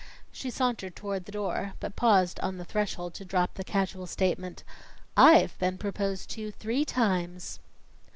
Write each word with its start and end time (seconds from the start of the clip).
She 0.31 0.49
sauntered 0.49 0.95
toward 0.95 1.25
the 1.25 1.31
door, 1.31 1.73
but 1.79 1.95
paused 1.95 2.39
on 2.39 2.57
the 2.57 2.65
threshold 2.65 3.13
to 3.13 3.23
drop 3.23 3.53
the 3.53 3.63
casual 3.63 4.07
statement. 4.07 4.63
"I've 5.15 5.55
been 5.59 5.77
proposed 5.77 6.27
to 6.31 6.49
three 6.49 6.85
times." 6.85 7.59